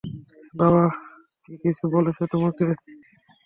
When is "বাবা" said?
0.53-0.83